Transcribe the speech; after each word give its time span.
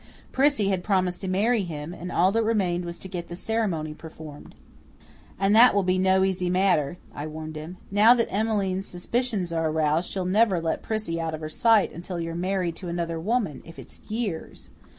Prissy 0.31 0.69
had 0.69 0.83
promised 0.83 1.21
to 1.21 1.27
marry 1.27 1.61
him, 1.61 1.93
and 1.93 2.11
all 2.11 2.31
that 2.31 2.41
remained 2.41 2.85
was 2.85 2.97
to 2.97 3.07
get 3.07 3.27
the 3.27 3.35
ceremony 3.35 3.93
performed. 3.93 4.55
"And 5.39 5.55
that 5.55 5.75
will 5.75 5.83
be 5.83 5.99
no 5.99 6.23
easy 6.23 6.49
matter," 6.49 6.97
I 7.13 7.27
warned 7.27 7.55
him. 7.55 7.77
"Now 7.91 8.15
that 8.15 8.33
Emmeline's 8.33 8.87
suspicions 8.87 9.53
are 9.53 9.69
aroused 9.69 10.09
she'll 10.09 10.25
never 10.25 10.59
let 10.59 10.81
Prissy 10.81 11.21
out 11.21 11.35
of 11.35 11.41
her 11.41 11.49
sight 11.49 11.93
until 11.93 12.19
you're 12.19 12.33
married 12.33 12.75
to 12.77 12.87
another 12.89 13.19
woman, 13.19 13.61
if 13.63 13.77
it's 13.77 14.01
years. 14.09 14.71